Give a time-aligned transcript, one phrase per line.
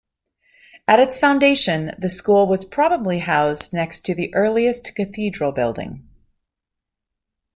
[0.87, 6.09] At its foundation, the school was probably housed next to the earliest cathedral building.